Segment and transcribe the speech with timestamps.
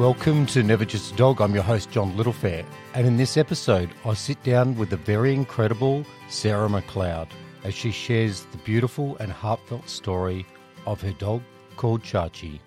[0.00, 1.42] Welcome to Never Just a Dog.
[1.42, 2.64] I'm your host, John Littlefair.
[2.94, 7.28] And in this episode, I sit down with the very incredible Sarah McLeod
[7.64, 10.46] as she shares the beautiful and heartfelt story
[10.86, 11.42] of her dog
[11.76, 12.60] called Chachi.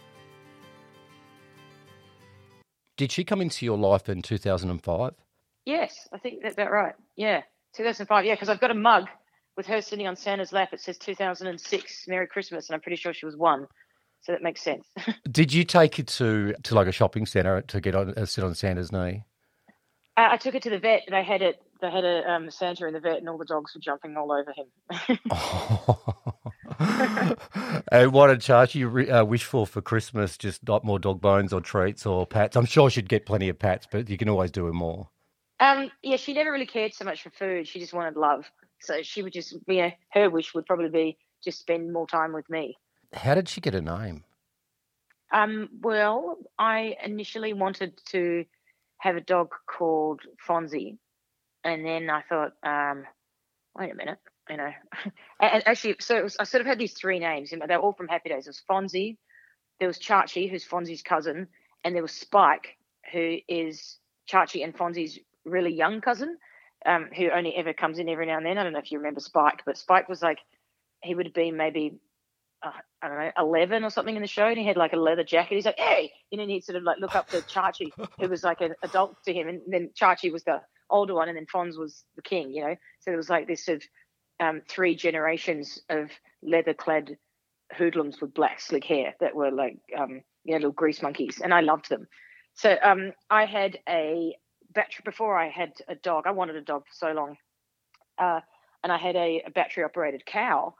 [2.97, 5.13] Did she come into your life in 2005?
[5.65, 6.93] Yes, I think that's about right.
[7.15, 7.41] Yeah,
[7.75, 8.25] 2005.
[8.25, 9.07] Yeah, because I've got a mug
[9.57, 10.69] with her sitting on Santa's lap.
[10.71, 13.65] It says 2006, Merry Christmas, and I'm pretty sure she was one.
[14.23, 14.87] So that makes sense.
[15.31, 18.43] Did you take it to, to like a shopping centre to get on uh, sit
[18.43, 19.25] on Santa's knee?
[20.15, 21.03] Uh, I took it to the vet.
[21.07, 21.61] And they had it.
[21.81, 24.31] They had a um, Santa in the vet, and all the dogs were jumping all
[24.31, 24.67] over him.
[27.91, 30.37] and what did Chachi uh, wish for for Christmas?
[30.37, 32.55] Just not more dog bones or treats or pats.
[32.55, 35.09] I'm sure she'd get plenty of pats, but you can always do her more.
[35.59, 37.67] Um, yeah, she never really cared so much for food.
[37.67, 38.49] She just wanted love.
[38.79, 42.33] So she would just, you know, her wish would probably be just spend more time
[42.33, 42.77] with me.
[43.13, 44.23] How did she get a name?
[45.31, 48.45] Um, well, I initially wanted to
[48.99, 50.97] have a dog called Fonzie,
[51.63, 53.05] and then I thought, um,
[53.77, 54.71] wait a minute, you know,
[55.41, 58.29] and actually, so was, I sort of had these three names, they're all from Happy
[58.29, 58.45] Days.
[58.45, 59.17] It was Fonzie,
[59.79, 61.47] there was Chachi, who's Fonzie's cousin,
[61.83, 62.77] and there was Spike,
[63.11, 63.97] who is
[64.31, 66.37] Chachi and Fonzie's really young cousin,
[66.85, 68.57] um, who only ever comes in every now and then.
[68.57, 70.39] I don't know if you remember Spike, but Spike was like,
[71.01, 71.99] he would have been maybe
[72.63, 72.71] uh,
[73.01, 75.23] I don't know, 11 or something in the show, and he had like a leather
[75.23, 75.55] jacket.
[75.55, 78.43] He's like, hey, and then he'd sort of like look up to Chachi, who was
[78.43, 81.77] like an adult to him, and then Chachi was the older one, and then Fonz
[81.77, 82.75] was the king, you know?
[82.99, 83.83] So there was like this sort of
[84.39, 86.09] um, three generations of
[86.41, 87.17] leather clad
[87.75, 91.53] hoodlums with black slick hair that were like, um, you know, little grease monkeys, and
[91.53, 92.07] I loved them.
[92.55, 94.37] So um, I had a
[94.73, 96.25] battery before I had a dog.
[96.27, 97.37] I wanted a dog for so long.
[98.17, 98.41] Uh,
[98.83, 100.75] and I had a, a battery operated cow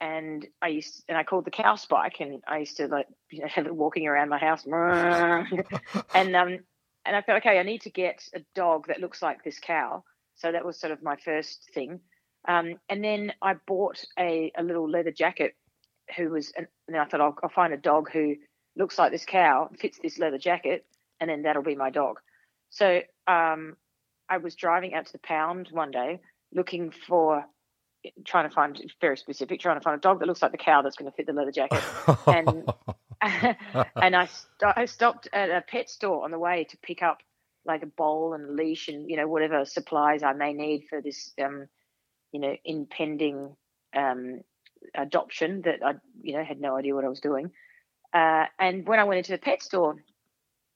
[0.00, 3.40] and I used and I called the cow spike and I used to like you
[3.40, 4.64] know have it walking around my house.
[6.14, 6.58] And um
[7.04, 10.04] and I thought okay I need to get a dog that looks like this cow.
[10.36, 12.00] So that was sort of my first thing.
[12.46, 15.54] Um and then I bought a, a little leather jacket
[16.16, 18.36] who was and then I thought I'll, I'll find a dog who
[18.76, 20.86] looks like this cow fits this leather jacket
[21.20, 22.20] and then that'll be my dog.
[22.70, 23.76] So um
[24.30, 26.20] I was driving out to the pound one day
[26.52, 27.44] looking for
[28.24, 30.82] trying to find very specific, trying to find a dog that looks like the cow
[30.82, 31.82] that's going to fit the leather jacket.
[32.26, 32.72] and
[33.96, 37.18] and I, st- I stopped at a pet store on the way to pick up
[37.64, 41.02] like a bowl and a leash and you know whatever supplies I may need for
[41.02, 41.66] this um,
[42.32, 43.56] you know impending
[43.94, 44.40] um,
[44.94, 47.50] adoption that I you know had no idea what I was doing.
[48.12, 49.96] Uh, and when I went into the pet store,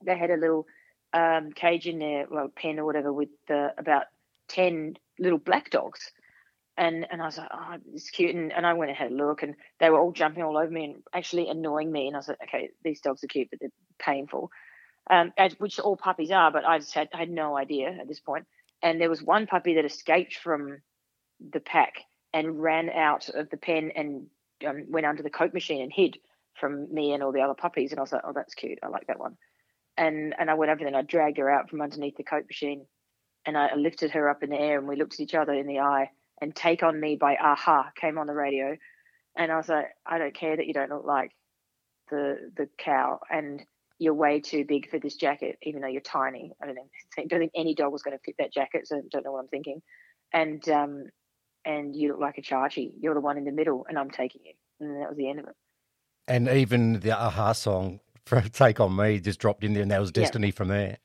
[0.04, 0.66] they had a little
[1.14, 4.04] um, cage in there, well, pen or whatever, with uh, about
[4.48, 6.10] ten little black dogs
[6.76, 9.14] and and I was like, oh, it's cute, and, and I went and had a
[9.14, 12.18] look, and they were all jumping all over me and actually annoying me, and I
[12.18, 14.50] was like, okay, these dogs are cute, but they're painful,
[15.10, 18.08] um, as, which all puppies are, but I just had I had no idea at
[18.08, 18.44] this point.
[18.44, 18.46] point,
[18.82, 20.80] and there was one puppy that escaped from
[21.52, 21.94] the pack
[22.32, 24.26] and ran out of the pen and
[24.66, 26.18] um, went under the coke machine and hid
[26.54, 28.88] from me and all the other puppies, and I was like, oh, that's cute, I
[28.88, 29.36] like that one,
[29.98, 32.46] and and I went over there and I dragged her out from underneath the coke
[32.46, 32.86] machine,
[33.44, 35.66] and I lifted her up in the air, and we looked at each other in
[35.66, 36.08] the eye
[36.42, 38.76] and Take on Me by a-ha came on the radio.
[39.36, 41.30] And I was like, I don't care that you don't look like
[42.10, 43.62] the the cow and
[43.98, 46.52] you're way too big for this jacket, even though you're tiny.
[46.60, 46.88] I don't know.
[47.16, 49.30] I don't think any dog was going to fit that jacket, so I don't know
[49.30, 49.80] what I'm thinking.
[50.32, 51.04] And um,
[51.64, 52.90] and you look like a Chachi.
[53.00, 54.54] You're the one in the middle, and I'm taking you.
[54.80, 55.54] And that was the end of it.
[56.26, 60.00] And even the a-ha song for Take on Me just dropped in there, and that
[60.00, 60.54] was Destiny yeah.
[60.54, 60.98] from there.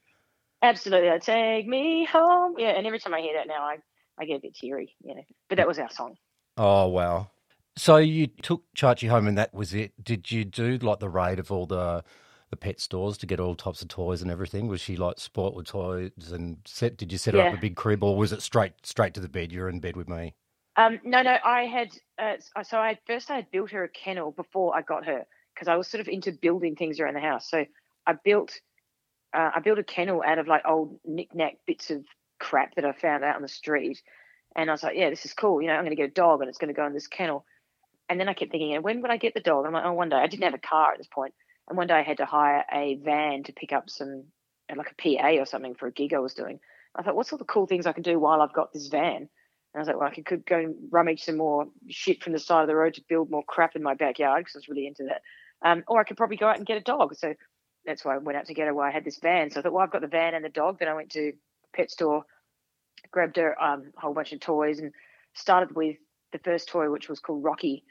[0.62, 1.16] Absolutely.
[1.20, 2.56] Take me home.
[2.58, 3.76] Yeah, and every time I hear that now, I
[4.18, 5.22] I get a bit teary, you know.
[5.48, 6.16] But that was our song.
[6.56, 7.30] Oh wow!
[7.76, 9.92] So you took Chachi home, and that was it.
[10.02, 12.04] Did you do like the raid of all the
[12.50, 14.68] the pet stores to get all types of toys and everything?
[14.68, 16.96] Was she like sport with toys and set?
[16.96, 17.48] Did you set her yeah.
[17.48, 19.52] up a big crib, or was it straight straight to the bed?
[19.52, 20.34] You're in bed with me.
[20.76, 21.36] Um, no, no.
[21.44, 25.06] I had uh, so I first I had built her a kennel before I got
[25.06, 27.50] her because I was sort of into building things around the house.
[27.50, 27.64] So
[28.06, 28.60] I built
[29.34, 32.04] uh, I built a kennel out of like old knick-knack bits of
[32.38, 34.02] crap that I found out on the street.
[34.56, 35.60] And I was like, yeah, this is cool.
[35.60, 37.06] You know, I'm going to get a dog and it's going to go in this
[37.06, 37.44] kennel.
[38.08, 39.66] And then I kept thinking, when would I get the dog?
[39.66, 40.16] I'm like, oh, one day.
[40.16, 41.34] I didn't have a car at this point.
[41.68, 44.24] And one day I had to hire a van to pick up some,
[44.74, 46.60] like a PA or something for a gig I was doing.
[46.94, 49.16] I thought, what's all the cool things I can do while I've got this van?
[49.16, 49.28] And
[49.74, 52.62] I was like, well, I could go and rummage some more shit from the side
[52.62, 55.04] of the road to build more crap in my backyard because I was really into
[55.04, 55.20] that.
[55.62, 57.14] Um, or I could probably go out and get a dog.
[57.16, 57.34] So
[57.84, 58.74] that's why I went out to get her.
[58.74, 59.50] Why I had this van.
[59.50, 60.78] So I thought, well, I've got the van and the dog.
[60.78, 61.32] Then I went to
[61.74, 62.24] pet store
[63.10, 64.92] grabbed her um, a whole bunch of toys and
[65.34, 65.96] started with
[66.32, 67.84] the first toy, which was called Rocky.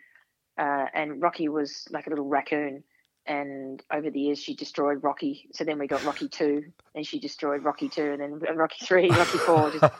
[0.57, 2.83] Uh, and Rocky was like a little raccoon.
[3.27, 5.49] and over the years she destroyed Rocky.
[5.53, 6.63] So then we got Rocky two,
[6.95, 9.93] and she destroyed Rocky two, and then Rocky three, Rocky four, just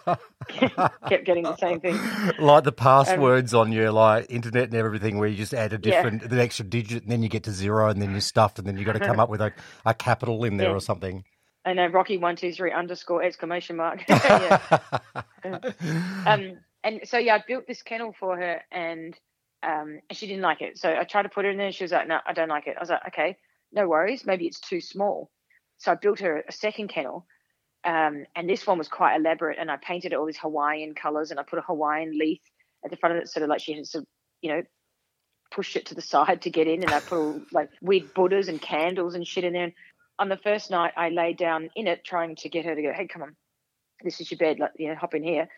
[1.09, 1.99] kept getting the same thing.
[2.39, 5.77] Like the passwords um, on your like internet and everything, where you just add a
[5.77, 6.27] different, yeah.
[6.29, 8.77] the extra digit, and then you get to zero, and then you're stuffed, and then
[8.77, 9.51] you got to come up with a,
[9.85, 10.75] a capital in there yeah.
[10.75, 11.23] or something.
[11.67, 14.09] I know Rocky one two three underscore exclamation mark.
[16.25, 19.13] um, and so yeah, I built this kennel for her, and
[19.63, 20.77] um, and she didn't like it.
[20.77, 21.67] So I tried to put her in there.
[21.67, 23.37] And she was like, "No, I don't like it." I was like, "Okay,
[23.73, 24.25] no worries.
[24.25, 25.29] Maybe it's too small."
[25.77, 27.27] So I built her a second kennel,
[27.83, 29.57] um, and this one was quite elaborate.
[29.59, 32.39] And I painted it all these Hawaiian colors, and I put a Hawaiian leaf
[32.85, 34.07] at the front of it, sort of like she had to,
[34.41, 34.63] you know,
[35.51, 36.83] push it to the side to get in.
[36.83, 39.65] And I put all, like weird Buddhas and candles and shit in there.
[39.65, 39.73] And
[40.19, 42.93] on the first night, I lay down in it, trying to get her to go,
[42.93, 43.35] "Hey, come on,
[44.03, 44.59] this is your bed.
[44.59, 45.49] Like, you know, hop in here."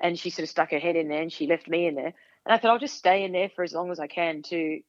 [0.00, 2.12] And she sort of stuck her head in there, and she left me in there.
[2.46, 4.80] And I thought I'll just stay in there for as long as I can to,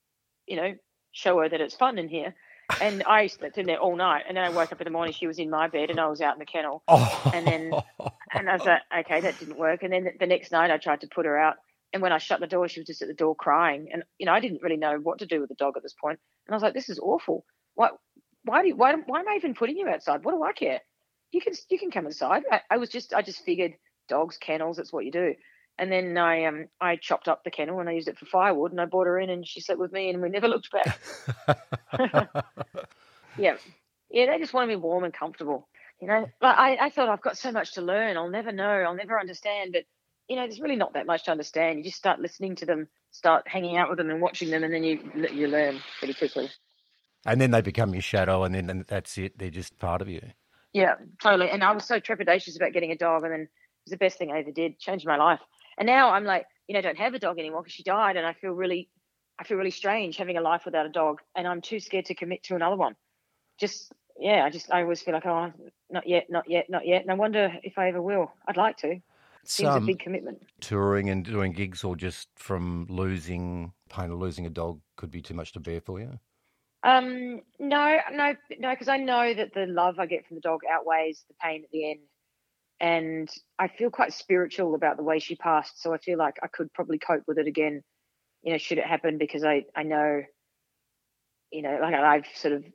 [0.48, 0.76] you know,
[1.12, 2.36] show her that it's fun in here.
[2.82, 4.26] And I slept in there all night.
[4.28, 6.08] And then I woke up in the morning, she was in my bed and I
[6.08, 6.84] was out in the kennel.
[6.90, 7.32] Oh.
[7.34, 7.74] And then,
[8.34, 9.84] and I was like, okay, that didn't work.
[9.84, 11.56] And then the next night I tried to put her out.
[11.94, 13.90] And when I shut the door, she was just at the door crying.
[13.92, 15.96] And, you know, I didn't really know what to do with the dog at this
[16.00, 16.20] point.
[16.46, 17.46] And I was like, this is awful.
[17.76, 17.90] Why,
[18.48, 20.24] why do you, why, why am I even putting you outside?
[20.24, 20.82] What do I care?
[21.32, 22.44] You can, you can come inside.
[22.52, 23.74] I, I was just, I just figured
[24.08, 25.36] dogs, kennels, that's what you do.
[25.80, 28.72] And then I um I chopped up the kennel and I used it for firewood
[28.72, 31.00] and I brought her in and she slept with me and we never looked back.
[33.38, 33.58] yeah.
[34.10, 35.68] Yeah, they just want to be warm and comfortable.
[36.02, 38.18] You know, but I, I thought I've got so much to learn.
[38.18, 38.64] I'll never know.
[38.64, 39.72] I'll never understand.
[39.74, 39.84] But
[40.28, 41.80] you know, there's really not that much to understand.
[41.80, 44.74] You just start listening to them, start hanging out with them, and watching them, and
[44.74, 45.00] then you
[45.32, 46.50] you learn pretty quickly.
[47.28, 49.38] And then they become your shadow, and then and that's it.
[49.38, 50.22] They're just part of you.
[50.74, 51.50] Yeah, totally.
[51.50, 53.50] And I was so trepidatious about getting a dog, and then it
[53.86, 54.80] was the best thing I ever did.
[54.80, 55.42] Changed my life.
[55.78, 58.26] And now I'm like, you know, don't have a dog anymore because she died, and
[58.26, 58.90] I feel really,
[59.38, 62.16] I feel really strange having a life without a dog, and I'm too scared to
[62.16, 62.96] commit to another one.
[63.60, 65.52] Just yeah, I just I always feel like oh,
[65.90, 68.32] not yet, not yet, not yet, and I wonder if I ever will.
[68.48, 69.00] I'd like to.
[69.46, 70.42] Seems um, a big commitment.
[70.60, 75.22] Touring and doing gigs, or just from losing pain of losing a dog, could be
[75.22, 76.20] too much to bear for you.
[76.88, 80.62] Um, no, no, no, because I know that the love I get from the dog
[80.72, 82.00] outweighs the pain at the end
[82.80, 83.30] and
[83.60, 85.82] I feel quite spiritual about the way she passed.
[85.82, 87.84] So I feel like I could probably cope with it again,
[88.44, 90.24] you know, should it happen because I I know,
[91.52, 92.66] you know, like I've sort of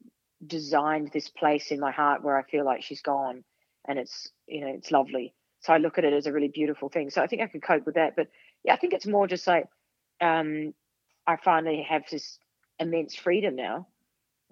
[0.46, 3.44] designed this place in my heart where I feel like she's gone,
[3.88, 5.34] and it's you know it's lovely.
[5.60, 7.10] So I look at it as a really beautiful thing.
[7.10, 8.16] So I think I could cope with that.
[8.16, 8.28] But
[8.64, 9.66] yeah, I think it's more just like
[10.20, 10.74] um,
[11.26, 12.38] I finally have this
[12.80, 13.88] immense freedom now.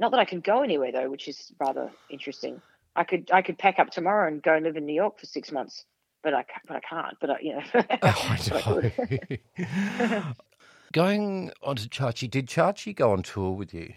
[0.01, 2.63] Not that I can go anywhere though, which is rather interesting.
[2.97, 5.27] I could I could pack up tomorrow and go and live in New York for
[5.27, 5.85] six months,
[6.25, 7.19] but I but I can't.
[7.21, 7.63] But I, you know.
[10.17, 10.33] oh,
[10.93, 13.93] Going on to Chachi, did Chachi go on tour with you?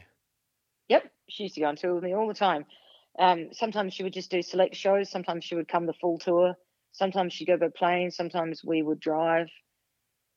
[0.90, 2.66] Yep, she used to go on tour with me all the time.
[3.18, 5.10] Um, sometimes she would just do select shows.
[5.10, 6.56] Sometimes she would come the full tour.
[6.92, 8.12] Sometimes she'd go by plane.
[8.12, 9.48] Sometimes we would drive.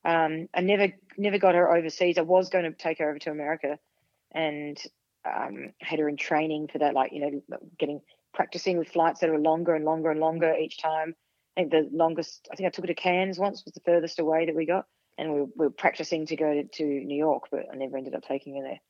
[0.04, 2.18] Um, I never never got her overseas.
[2.18, 3.80] I was going to take her over to America,
[4.32, 4.80] and
[5.26, 8.00] um, had her in training for that, like you know, getting
[8.34, 11.14] practicing with flights that are longer and longer and longer each time.
[11.56, 14.18] I think the longest, I think I took her to Cairns once, was the furthest
[14.18, 14.84] away that we got.
[15.16, 18.24] And we, we were practicing to go to, New York, but I never ended up
[18.28, 18.80] taking her there.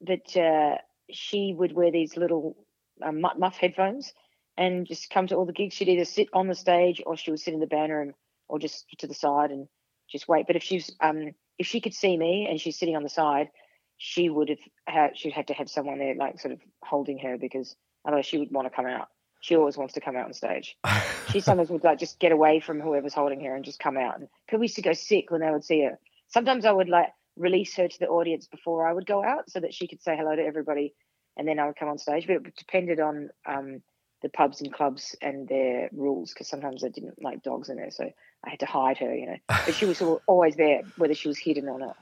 [0.00, 0.78] But uh,
[1.10, 2.56] she would wear these little
[3.02, 4.14] um, muff headphones
[4.56, 5.74] and just come to all the gigs.
[5.74, 8.12] She'd either sit on the stage or she would sit in the band room
[8.48, 9.68] or just to the side and
[10.10, 10.46] just wait.
[10.46, 13.48] But if she's um, if she could see me and she's sitting on the side,
[13.96, 17.38] she would have had she'd had to have someone there like sort of holding her
[17.38, 19.08] because Otherwise, she would want to come out.
[19.40, 20.76] She always wants to come out on stage.
[21.30, 24.18] she sometimes would like just get away from whoever's holding her and just come out.
[24.18, 25.98] And people used to go sick when they would see her.
[26.28, 29.60] Sometimes I would like release her to the audience before I would go out so
[29.60, 30.94] that she could say hello to everybody,
[31.36, 32.26] and then I would come on stage.
[32.26, 33.82] But it depended on um,
[34.22, 37.90] the pubs and clubs and their rules because sometimes they didn't like dogs in there,
[37.90, 38.04] so
[38.44, 39.36] I had to hide her, you know.
[39.48, 41.96] But she was always there, whether she was hidden or not.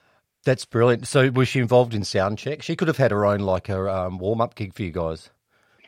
[0.44, 1.06] That's brilliant.
[1.06, 2.62] So was she involved in sound check?
[2.62, 5.30] She could have had her own like a um, warm up gig for you guys.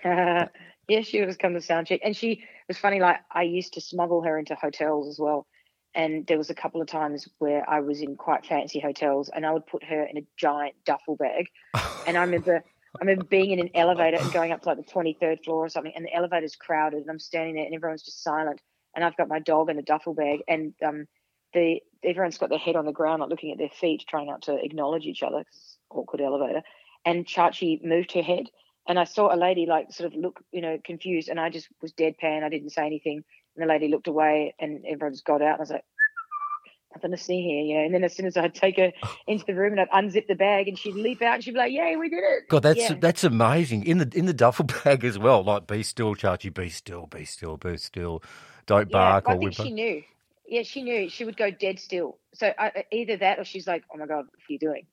[0.04, 0.46] Uh,
[0.88, 3.00] yeah, she was come to sound check, and she it was funny.
[3.00, 5.46] Like I used to smuggle her into hotels as well,
[5.94, 9.44] and there was a couple of times where I was in quite fancy hotels, and
[9.44, 11.46] I would put her in a giant duffel bag,
[12.06, 12.62] and I remember.
[12.96, 15.68] I remember being in an elevator and going up to like the 23rd floor or
[15.68, 18.60] something, and the elevator's crowded, and I'm standing there, and everyone's just silent,
[18.94, 21.08] and I've got my dog in a duffel bag, and um,
[21.54, 24.42] the everyone's got their head on the ground, like looking at their feet, trying not
[24.42, 26.62] to acknowledge each other because awkward elevator.
[27.04, 28.46] And Chachi moved her head,
[28.88, 31.68] and I saw a lady like sort of look, you know, confused, and I just
[31.82, 32.42] was deadpan.
[32.42, 33.24] I didn't say anything,
[33.56, 35.52] and the lady looked away, and everyone just got out.
[35.52, 35.84] And I was like,
[36.94, 37.84] nothing to see here, you know.
[37.84, 38.92] And then as soon as I'd take her
[39.26, 41.58] into the room and I'd unzip the bag and she'd leap out and she'd be
[41.58, 42.48] like, Yay, we did it.
[42.48, 42.94] God, that's Yeah.
[43.00, 43.84] that's amazing.
[43.86, 45.42] In the in the duffel bag as well.
[45.42, 46.52] Like, be still, Chachi.
[46.52, 47.06] Be still.
[47.06, 47.56] Be still.
[47.56, 48.22] Be still.
[48.66, 49.62] Don't Yeah, bark I or think whimper.
[49.64, 50.02] she knew.
[50.54, 51.08] Yeah, she knew.
[51.08, 52.18] She would go dead still.
[52.32, 54.86] So I, either that or she's like, "Oh my god, what are you doing?"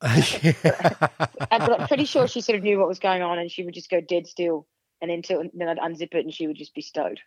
[1.50, 3.62] And, but I'm pretty sure she sort of knew what was going on, and she
[3.62, 4.66] would just go dead still,
[5.00, 7.20] and then till, then I'd unzip it, and she would just be stowed.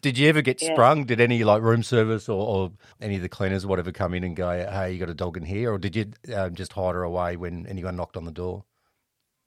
[0.00, 0.72] Did you ever get Yeah.
[0.72, 1.04] sprung?
[1.04, 4.34] Did any like room service or, or any of the cleaners, whatever, come in and
[4.34, 7.02] go, "Hey, you got a dog in here," or did you um, just hide her
[7.02, 8.64] away when anyone knocked on the door?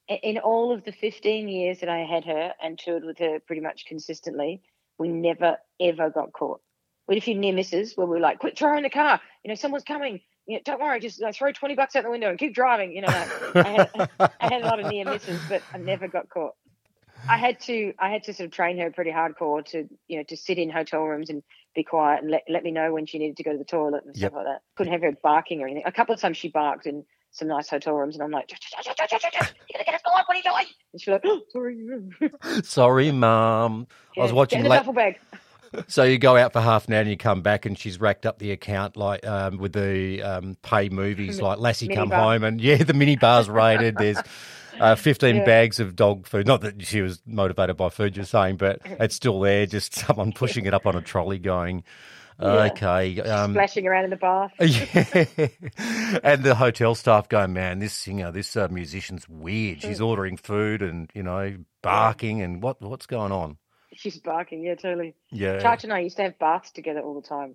[0.07, 3.61] In all of the 15 years that I had her and toured with her pretty
[3.61, 4.61] much consistently,
[4.99, 6.61] we never ever got caught.
[7.07, 9.19] We had a few near misses where we were like, "Quit throwing the car!
[9.43, 10.21] You know, someone's coming.
[10.45, 13.01] You know, don't worry, just throw 20 bucks out the window and keep driving." You
[13.01, 13.29] know, like,
[13.65, 13.89] I had,
[14.41, 16.53] I had a lot of near misses, but I never got caught.
[17.29, 20.23] I had to I had to sort of train her pretty hardcore to you know
[20.27, 21.41] to sit in hotel rooms and
[21.73, 24.03] be quiet and let, let me know when she needed to go to the toilet
[24.05, 24.31] and Yep.
[24.31, 24.61] stuff like that.
[24.75, 25.83] Couldn't have her barking or anything.
[25.85, 28.57] A couple of times she barked in some nice hotel rooms and I'm like, "Shh,
[28.61, 30.65] shh, shh, shh, shh, shh, shh, you gotta get us going, what are you doing?
[30.91, 32.61] And she's like, oh, sorry.
[32.63, 33.87] Sorry, mom.
[34.17, 35.19] I was watching get in the duffel bag.
[35.87, 38.25] So you go out for half an hour and you come back and she's racked
[38.25, 42.11] up the account like um, with the um, pay movies like Lassie Come.
[42.11, 43.95] Home and yeah, the mini bar's raided.
[43.97, 44.17] There's
[44.79, 45.45] uh, 15 Yeah.
[45.45, 46.47] bags of dog food.
[46.47, 49.65] Not that she was motivated by food, you're saying, but it's still there.
[49.65, 51.83] Just someone pushing it up on a trolley going,
[52.39, 52.69] Yeah.
[52.71, 53.19] okay.
[53.21, 54.51] Um, splashing around in the bath.
[54.59, 56.17] yeah.
[56.23, 59.81] and the hotel staff go, man, this singer, this uh, musician's weird.
[59.81, 60.03] She's Hmm.
[60.05, 63.57] ordering food and, you know, barking and what what's going on?
[63.97, 65.15] She's barking, yeah, totally.
[65.31, 65.61] Yeah.
[65.61, 67.51] Charch and I used to have baths together all the time.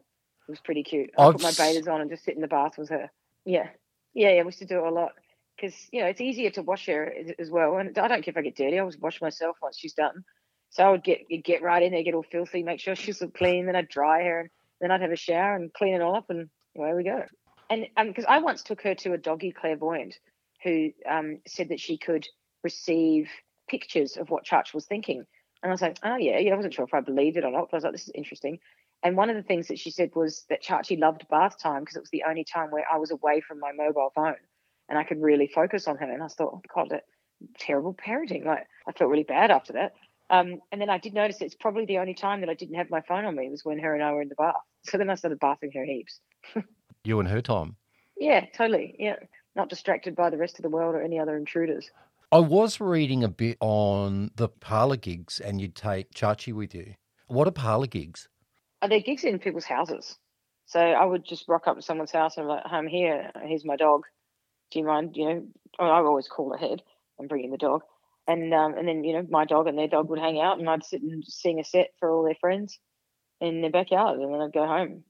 [0.49, 1.11] It was pretty cute.
[1.19, 3.11] I I've put my bathers on and just sit in the bath with her.
[3.45, 3.69] Yeah,
[4.15, 4.43] yeah, yeah.
[4.43, 5.13] We used to do it a lot
[5.57, 7.77] because you know it's easier to wash her as, well.
[7.77, 8.77] And I don't care if I get dirty.
[8.77, 10.25] I always wash myself once she's done.
[10.71, 13.67] So I would get get right in there, get all filthy, make sure she's clean.
[13.67, 16.31] Then I'd dry her, and then I'd have a shower and clean it all up,
[16.31, 17.25] and away we go.
[17.71, 20.15] And because I once took her to a doggy clairvoyant
[20.63, 22.27] who um, said that she could
[22.65, 23.29] receive
[23.69, 25.25] pictures of what Church was thinking.
[25.63, 26.53] And I was like, oh, yeah, yeah.
[26.53, 28.13] I wasn't sure if I believed it or not, but I was like, this is
[28.15, 28.61] interesting.
[29.03, 31.97] And one of the things that she said was that Chachi loved bath time because
[31.97, 34.37] it was the only time where I was away from my mobile phone
[34.89, 36.11] and I could really focus on her.
[36.11, 37.05] And I thought, oh, God, that
[37.59, 38.45] terrible parenting.
[38.45, 39.93] Like, I felt really bad after that.
[40.31, 42.91] Um, and then I did notice it's probably the only time that I didn't have
[42.91, 44.57] my phone on me was when her and I were in the bath.
[44.83, 46.21] So then I started bathing her heaps.
[47.05, 47.77] You and her time.
[48.19, 48.97] Yeah, totally.
[48.99, 49.17] Yeah.
[49.55, 51.91] Not distracted by the rest of the world or any other intruders.
[52.31, 56.93] I was reading a bit on the parlor gigs, and you'd take Chachi with you.
[57.27, 58.29] What are parlor gigs?
[58.83, 60.19] Are there gigs in people's houses?
[60.67, 63.31] So I would just rock up to someone's house and be like, I'm here.
[63.43, 64.03] Here's my dog.
[64.71, 65.17] Do you mind?
[65.17, 65.47] You know,
[65.79, 66.83] I always call ahead
[67.19, 67.81] and bring in the dog.
[68.27, 70.69] And um, and then you know my dog and their dog would hang out, and
[70.69, 72.79] I'd sit and sing a set for all their friends
[73.41, 75.05] in their backyard, and then I'd go home.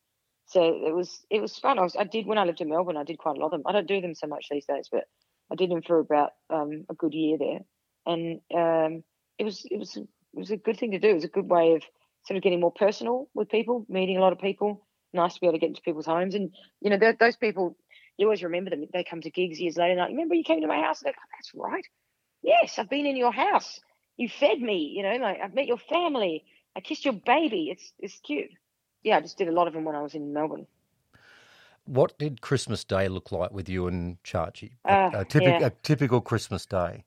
[0.47, 1.81] So it was it was fun.
[1.81, 2.97] I was I did when I lived in Melbourne.
[2.97, 3.63] I did quite a lot of them.
[3.67, 5.07] I don't do them so much these days, but
[5.51, 7.61] I did them for about um, a good year there,
[8.07, 9.05] and um,
[9.39, 11.09] it was it was it was a good thing to do.
[11.09, 11.83] It was a good way of
[12.27, 14.87] sort of getting more personal with people, meeting a lot of people.
[15.13, 16.51] Nice to be able to get into people's homes, and
[16.81, 17.77] you know those people.
[18.17, 18.85] You always remember them.
[18.93, 19.93] They come to gigs years later.
[19.93, 21.01] And like, remember you came to my house?
[21.01, 21.87] And they go, That's right.
[22.43, 23.79] Yes, I've been in your house.
[24.17, 24.93] You fed me.
[24.97, 26.45] You know, like I've met your family.
[26.77, 27.71] I kissed your baby.
[27.71, 28.51] It's it's cute.
[29.03, 30.67] Yeah, I just did a lot of them when I was in Melbourne.
[31.89, 34.73] What did Christmas Day look like with you and Chachi?
[34.85, 35.67] A, Uh, a, typical, yeah.
[35.69, 37.05] a typical Christmas day.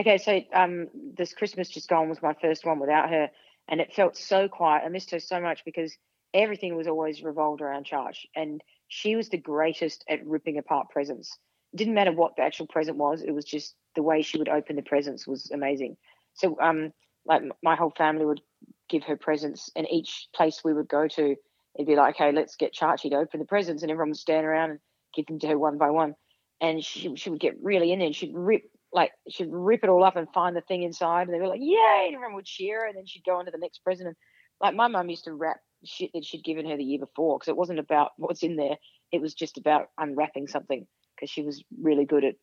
[0.00, 0.86] Okay, so um,
[1.16, 3.28] this Christmas just gone was my first one without her,
[3.66, 4.84] and it felt so quiet.
[4.84, 5.98] I missed her so much because
[6.32, 11.36] everything was always revolved around Charge, and she was the greatest at ripping apart presents.
[11.72, 14.48] It didn't matter what the actual present was; it was just the way she would
[14.48, 15.96] open the presents was amazing.
[16.34, 16.92] So, um,
[17.26, 18.42] like my whole family would
[18.88, 21.34] give her presents, and each place we would go to,
[21.78, 24.44] it'd be like, okay, let's get Chachi to open the presents, and everyone would stand
[24.44, 24.80] around and
[25.14, 26.14] give them to her one by one.
[26.60, 29.90] And she she would get really in there, and she'd rip like she'd rip it
[29.90, 32.44] all up and find the thing inside, and they were like, "Yay!" And everyone would
[32.44, 34.08] cheer, and then she'd go on to the next present.
[34.08, 34.16] And
[34.60, 37.48] like my mum used to wrap shit that she'd given her the year before because
[37.48, 38.76] it wasn't about what's in there;
[39.12, 42.34] it was just about unwrapping something because she was really good at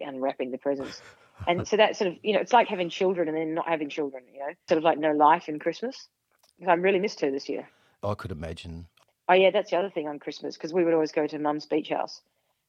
[0.00, 1.00] unwrapping the presents.
[1.48, 3.88] And so that sort of you know, it's like having children and then not having
[3.88, 4.22] children.
[4.32, 6.08] You know, sort of like no life in Christmas.
[6.68, 7.68] I really missed her this year.
[8.02, 8.86] I could imagine.
[9.28, 11.66] Oh yeah, that's the other thing on Christmas because we would always go to Mum's
[11.66, 12.20] beach house,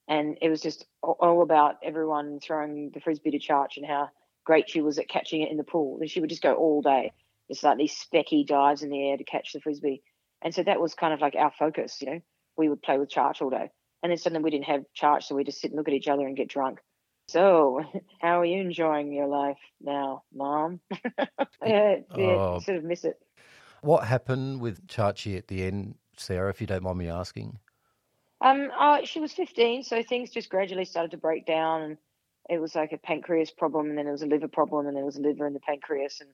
[0.08, 4.10] and it was just all, about everyone throwing the frisbee to Charch and how
[4.46, 5.98] great she was at catching it in the pool.
[6.00, 7.12] And she would just go all day,
[7.50, 10.04] just like these specky dives in the air to catch the frisbee.
[10.42, 11.98] And so that was kind of like our focus.
[12.02, 12.20] You know,
[12.58, 13.72] we would play with Charch all day,
[14.04, 16.08] and then suddenly we didn't have Charch, so we just sit and look at each
[16.08, 16.80] other and get drunk.
[17.30, 17.82] So,
[18.22, 20.82] how are you enjoying your life now, Mom?
[21.66, 22.60] yeah, yeah, Oh.
[22.60, 23.18] sort of miss it.
[23.84, 27.60] What happened with Chachi at the end, Sarah, if you don't mind me asking?
[28.40, 31.98] Um, uh, she was 15, so things just gradually started to break down, and
[32.50, 35.04] it was like a pancreas problem, and then it was a liver problem, and then
[35.04, 36.30] it was a liver and the pancreas, and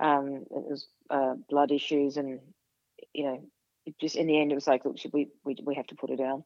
[0.00, 2.40] um, it was uh, blood issues, and
[3.14, 3.42] you know,
[3.98, 6.16] just in the end, it was like, look, we we we have to put her
[6.16, 6.44] down.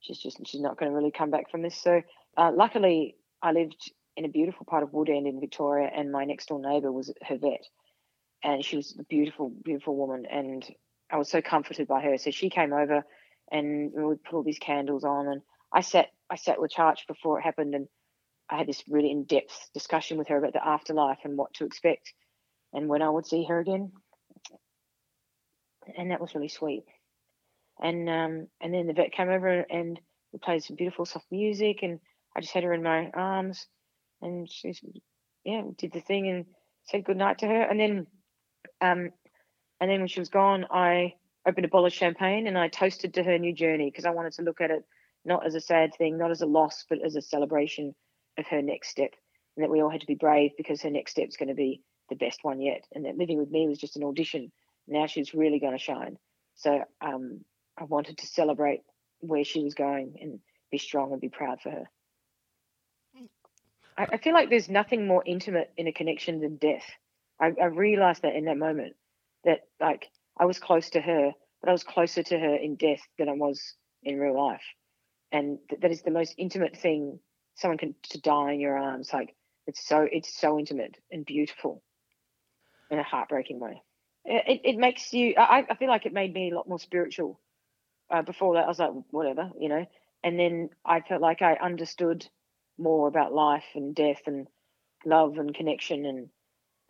[0.00, 1.76] She's just she's not going to really come back from this.
[1.76, 2.00] So,
[2.38, 6.46] uh, luckily, I lived in a beautiful part of Woodend in Victoria, and my next
[6.48, 7.66] door neighbour was her vet,
[8.42, 10.64] and she was a beautiful, beautiful woman, and
[11.10, 12.18] I was so comforted by her.
[12.18, 13.04] So she came over,
[13.50, 15.42] and we put all these candles on, and
[15.72, 17.88] I sat I sat with Charch before it happened, and
[18.50, 21.64] I had this really in depth discussion with her about the afterlife and what to
[21.64, 22.12] expect,
[22.72, 23.92] and when I would see her again,
[25.96, 26.84] and that was really sweet.
[27.80, 30.00] And um, and then the vet came over and
[30.32, 32.00] we played some beautiful soft music, and
[32.36, 33.66] I just had her in my arms,
[34.20, 34.80] and she's
[35.44, 36.46] yeah did the thing and
[36.84, 38.06] said good night to her, and then
[38.80, 39.10] um,
[39.80, 41.14] and then when she was gone, I
[41.46, 44.32] opened a bottle of champagne and I toasted to her new journey because I wanted
[44.34, 44.84] to look at it
[45.24, 47.94] not as a sad thing, not as a loss, but as a celebration
[48.38, 49.10] of her next step,
[49.56, 51.54] and that we all had to be brave because her next step is going to
[51.54, 54.50] be the best one yet, and that living with me was just an audition.
[54.86, 56.18] Now she's really going to shine.
[56.54, 57.44] So um,
[57.76, 58.80] I wanted to celebrate
[59.20, 61.84] where she was going and be strong and be proud for her.
[63.96, 66.84] I, I feel like there's nothing more intimate in a connection than death.
[67.40, 68.94] I, I realized that in that moment
[69.44, 70.06] that like
[70.38, 73.32] I was close to her, but I was closer to her in death than I
[73.32, 74.62] was in real life.
[75.32, 77.20] And th- that is the most intimate thing
[77.56, 79.10] someone can to die in your arms.
[79.12, 79.34] Like
[79.66, 81.82] it's so it's so intimate and beautiful
[82.90, 83.82] in a heartbreaking way.
[84.24, 85.34] It, it makes you.
[85.38, 87.40] I, I feel like it made me a lot more spiritual.
[88.10, 89.86] Uh, before that, I was like, whatever, you know.
[90.24, 92.26] And then I felt like I understood
[92.78, 94.46] more about life and death and
[95.04, 96.28] love and connection, and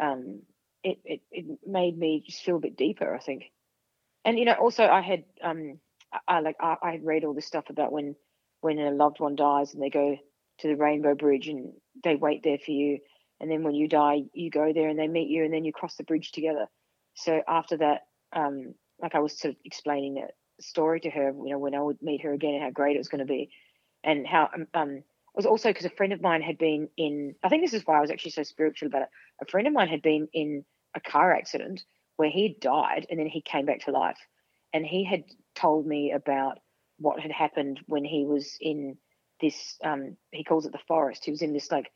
[0.00, 0.42] um,
[0.82, 3.14] it, it it made me just feel a bit deeper.
[3.14, 3.44] I think.
[4.24, 5.78] And you know, also I had um,
[6.26, 8.14] I, like I, I read all this stuff about when
[8.60, 10.16] when a loved one dies and they go
[10.58, 12.98] to the Rainbow Bridge and they wait there for you.
[13.40, 15.72] And then when you die, you go there and they meet you and then you
[15.72, 16.66] cross the bridge together.
[17.14, 21.50] So after that, um, like I was sort of explaining that story to her, you
[21.50, 23.50] know, when I would meet her again and how great it was going to be.
[24.02, 25.02] And how, um, um
[25.38, 27.96] was also because a friend of mine had been in, I think this is why
[27.96, 29.08] I was actually so spiritual about it.
[29.40, 30.64] A friend of mine had been in
[30.96, 31.84] a car accident
[32.16, 34.18] where he died and then he came back to life.
[34.74, 35.22] And he had
[35.54, 36.58] told me about
[36.98, 38.98] what had happened when he was in
[39.40, 41.24] this um, he calls it the forest.
[41.24, 41.92] He was in this like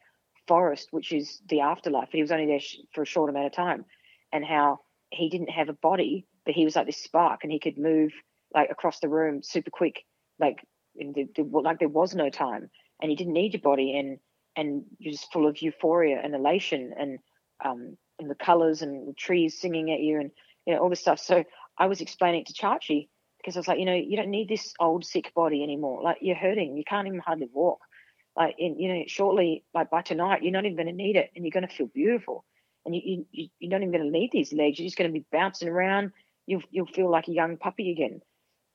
[0.47, 3.47] forest, which is the afterlife, but he was only there sh- for a short amount
[3.47, 3.85] of time,
[4.33, 4.79] and how
[5.11, 8.13] he didn't have a body, but he was like this spark, and he could move
[8.55, 10.05] like across the room super quick,
[10.39, 12.71] like the, the, like there was no time,
[13.03, 14.19] and you didn't need your body, and
[14.57, 17.19] and you're just full of euphoria and elation, and
[17.65, 20.31] um, and the colors and the trees singing at you, and
[20.65, 21.19] you know all this stuff.
[21.19, 21.45] So
[21.77, 24.49] I was explaining it to Chachi because I was like, you know, you don't need
[24.49, 26.03] this old sick body anymore.
[26.03, 27.81] Like you're hurting, you can't even hardly walk.
[28.37, 31.31] Like in, you know, shortly, like by tonight, you're not even going to need it,
[31.35, 32.45] and you're going to feel beautiful.
[32.87, 34.79] And you, you you're not even going to need these legs.
[34.79, 36.13] You're just going to be bouncing around.
[36.47, 38.23] You'll you'll feel like a young puppy again.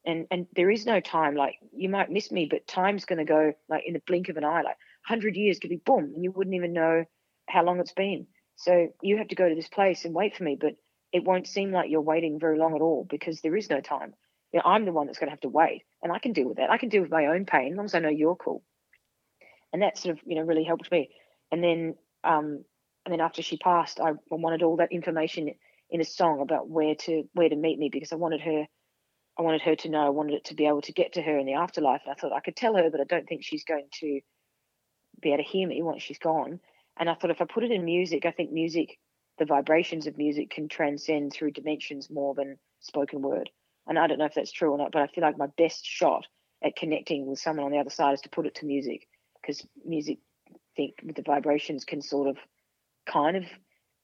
[0.08, 1.36] And and there is no time.
[1.36, 4.38] Like you might miss me, but time's going to go like in the blink of
[4.38, 4.64] an eye.
[4.64, 7.06] Like hundred years could be boom, and you wouldn't even know
[7.48, 8.28] how long it's been.
[8.56, 10.74] So you have to go to this place and wait for me, but
[11.14, 14.16] it won't seem like you're waiting very long at all because there is no time
[14.54, 16.48] you know, I'm the one that's going to have to wait, and I can deal
[16.48, 16.70] with that.
[16.70, 18.64] I can deal with my own pain as long as I know you're cool.
[19.74, 21.10] And that sort of, you know, really helped me.
[21.52, 22.64] And then, um,
[23.06, 25.54] and then after she passed, I wanted all that information
[25.90, 28.68] in a song about where to where to meet me because I wanted her,
[29.38, 30.06] I wanted her to know.
[30.06, 32.02] I wanted it to be able to get to her in the afterlife.
[32.06, 34.20] And I thought I could tell her, but I don't think she's going to
[35.22, 36.60] be able to hear me once she's gone.
[37.00, 38.98] And I thought if I put it in music, I think music,
[39.38, 43.50] the vibrations of music can transcend through dimensions more than spoken word.
[43.88, 45.86] And I don't know if that's true or not, but I feel like my best
[45.86, 46.26] shot
[46.64, 49.08] at connecting with someone on the other side is to put it to music
[49.40, 50.18] because music,
[50.50, 52.38] I think, with the vibrations can sort of
[53.06, 53.44] kind of,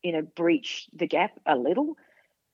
[0.04, 1.98] you know, breach the gap a little.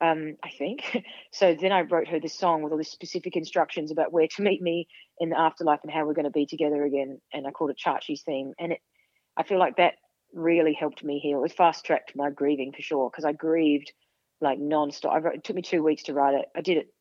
[0.01, 1.03] Um, I think.
[1.31, 4.41] So then I wrote her this song with all these specific instructions about where to
[4.41, 4.87] meet me
[5.19, 7.21] in the afterlife and how we're going to be together again.
[7.31, 8.53] And I called it Chachi's theme.
[8.59, 8.79] And it,
[9.37, 9.93] I feel like that
[10.33, 11.43] really helped me heal.
[11.43, 13.93] It fast tracked my grieving for sure because I grieved
[14.41, 15.23] like nonstop.
[15.23, 16.45] Wrote, it took me two weeks to write it.
[16.55, 16.93] I did it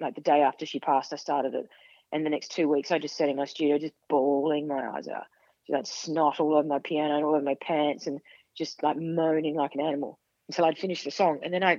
[0.00, 1.68] like the day after she passed, I started it.
[2.12, 5.08] And the next two weeks, I just sat in my studio, just bawling my eyes
[5.08, 5.24] out.
[5.66, 8.20] Just like snot all over my piano and all over my pants, and
[8.56, 11.40] just like moaning like an animal until I'd finished the song.
[11.42, 11.78] And then I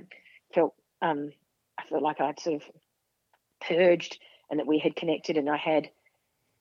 [0.54, 1.30] felt, um,
[1.78, 2.62] I felt like I'd sort of
[3.60, 4.18] purged,
[4.50, 5.88] and that we had connected, and I had,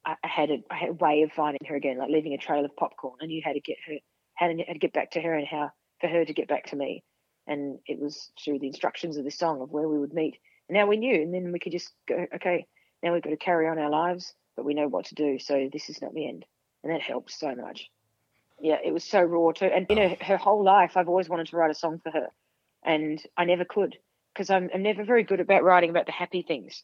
[0.06, 2.66] I had a, I had a way of finding her again, like leaving a trail
[2.66, 3.20] of popcorn.
[3.22, 3.94] I knew how to get her,
[4.36, 6.66] how to, how to get back to her, and how for her to get back
[6.68, 7.04] to me.
[7.48, 10.38] And it was through the instructions of the song of where we would meet
[10.70, 12.66] And now we knew, and then we could just go, okay,
[13.02, 15.38] Now we've got to carry on our lives, but we know what to do.
[15.40, 16.46] So this is not the end.
[16.84, 17.90] And that helped so much.
[18.62, 19.66] Yeah, it was so raw too.
[19.66, 22.28] And, you know, her whole life, I've always wanted to write a song for her.
[22.86, 23.98] And I never could
[24.34, 26.84] because I'm, I'm, never very good about writing about the happy things.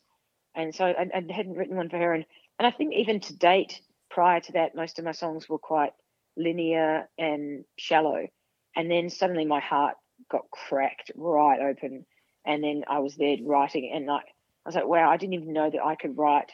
[0.55, 2.13] And so I, I hadn't written one for her.
[2.13, 2.25] And,
[2.57, 5.91] and I think even to date, prior to that, most of my songs were quite
[6.37, 8.27] linear and shallow.
[8.75, 9.95] And then suddenly my heart
[10.29, 12.05] got cracked right open.
[12.45, 14.25] And then I was there writing, and like,
[14.65, 16.51] I was like, wow, I didn't even know that I could write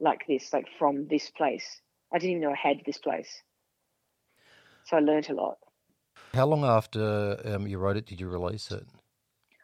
[0.00, 1.80] like this, like from this place.
[2.12, 3.42] I didn't even know I had this place.
[4.86, 5.58] So I learned a lot.
[6.32, 8.86] How long after um, you wrote it did you release it?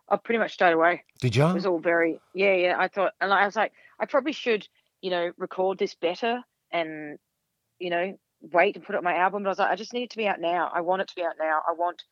[0.09, 1.05] I pretty much straight away.
[1.21, 1.47] Did you?
[1.47, 2.77] It was all very, yeah, yeah.
[2.79, 4.67] I thought, and I was like, I probably should,
[5.01, 7.19] you know, record this better and,
[7.79, 9.43] you know, wait and put it on my album.
[9.43, 10.71] But I was like, I just need it to be out now.
[10.73, 11.61] I want it to be out now.
[11.67, 12.05] I want,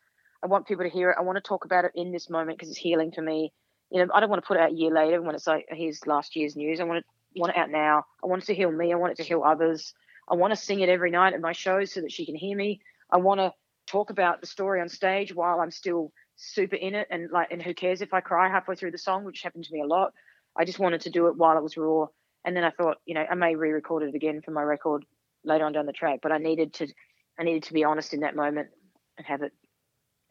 [0.42, 1.16] I want people to hear it.
[1.18, 3.52] I want to talk about it in this moment because it's healing for me.
[3.90, 5.66] You know, I don't want to put it out a year later when it's like
[5.70, 6.80] here's last year's news.
[6.80, 7.04] I want it,
[7.40, 8.04] want it out now.
[8.22, 8.92] I want it to heal me.
[8.92, 9.94] I want it to heal others.
[10.28, 12.56] I want to sing it every night at my shows so that she can hear
[12.56, 12.80] me.
[13.10, 13.52] I want to
[13.86, 17.62] talk about the story on stage while I'm still super in it and like and
[17.62, 20.12] who cares if I cry halfway through the song, which happened to me a lot.
[20.56, 22.06] I just wanted to do it while it was raw.
[22.44, 25.04] And then I thought, you know, I may re-record it again for my record
[25.44, 26.86] later on down the track, but I needed to
[27.38, 28.68] I needed to be honest in that moment
[29.18, 29.52] and have it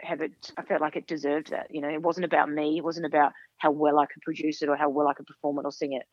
[0.01, 1.67] have it I felt like it deserved that.
[1.69, 4.69] You know, it wasn't about me, it wasn't about how well I could produce it
[4.69, 6.03] or how well I could perform it or sing it.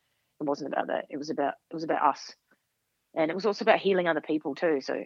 [0.40, 1.06] It wasn't about that.
[1.10, 2.34] It was about it was about us.
[3.14, 4.80] And it was also about healing other people too.
[4.80, 5.04] So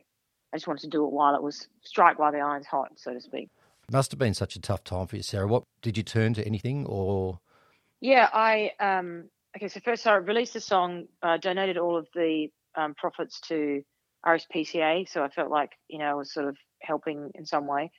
[0.57, 3.13] I just wanted to do it while it was strike while the iron's hot, so
[3.13, 3.51] to speak.
[3.93, 5.47] Must have been such a tough time for you, Sarah.
[5.47, 7.41] What did you turn to anything or?
[8.01, 9.69] Yeah, I um okay.
[9.69, 13.83] So first, I released the song, uh, donated all of the um, profits to
[14.25, 15.07] RSPCA.
[15.11, 17.91] So I felt like you know I was sort of helping in some way.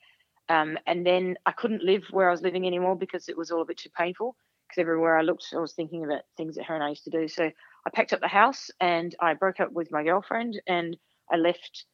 [0.50, 3.62] Um, and then I couldn't live where I was living anymore because it was all
[3.62, 4.36] a bit too painful.
[4.67, 7.12] Because everywhere I looked, I was thinking about things that her and I used to
[7.12, 7.28] do.
[7.28, 10.98] So I packed up the house and I broke up with my girlfriend and
[11.32, 11.86] I left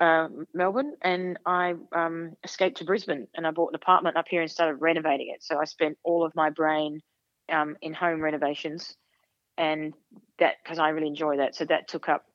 [0.00, 4.42] uh, Melbourne and I um, escaped to Brisbane and I bought an apartment up here
[4.42, 5.42] and started renovating it.
[5.42, 7.00] So I spent all of my brain
[7.50, 8.96] um, in home renovations
[9.56, 9.94] and
[10.38, 11.54] that because I really enjoy that.
[11.54, 12.26] So that took up,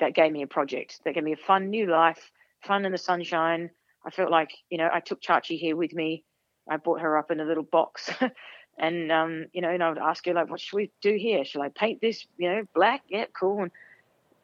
[0.00, 1.00] that gave me a project.
[1.04, 2.30] That gave me a fun new life,
[2.66, 3.70] fun in the sunshine.
[4.04, 6.24] I felt like, you know, I took Chachi here with me.
[6.68, 8.10] I brought her up in a little box.
[8.78, 11.44] and, um, you know, and I would ask her, like, what should we do here?
[11.44, 13.02] Shall I paint this, you know, black?
[13.08, 13.62] Yeah, cool.
[13.62, 13.70] And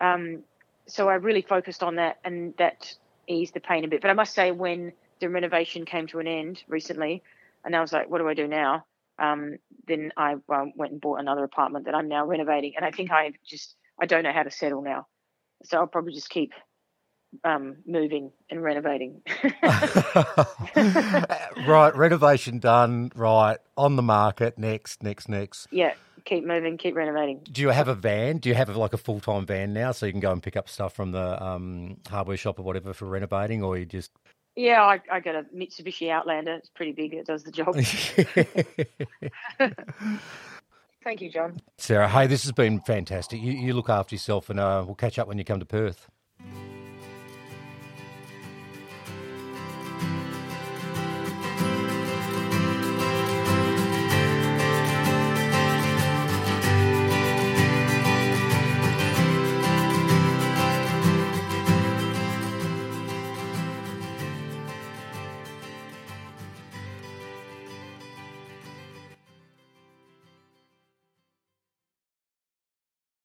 [0.01, 0.45] um,
[0.87, 2.95] so I really focused on that, and that
[3.29, 4.01] eased the pain a bit.
[4.03, 7.23] But I must say, when the renovation came to an end recently,
[7.65, 8.85] and I was like, what do I do now?
[9.19, 12.91] Um, then I um, went and bought another apartment that I'm now renovating, and I
[12.91, 15.07] think I just I don't know how to settle now,
[15.65, 16.53] so I'll probably just keep
[17.45, 19.23] um, moving and renovating.
[21.67, 23.13] right, renovation done.
[23.15, 24.59] Right, on the market.
[24.59, 25.69] Next, next, next.
[25.71, 27.41] Yeah, keep moving, keep renovating.
[27.51, 28.39] Do you have a van?
[28.39, 30.57] Do you have like a full time van now, so you can go and pick
[30.57, 34.11] up stuff from the um, hardware shop or whatever for renovating, or you just?
[34.55, 36.55] Yeah, I, I got a Mitsubishi Outlander.
[36.55, 37.15] It's pretty big.
[37.15, 37.75] It does the job.
[41.05, 41.59] Thank you, John.
[41.79, 43.41] Sarah, hey, this has been fantastic.
[43.41, 46.09] You, you look after yourself, and uh, we'll catch up when you come to Perth.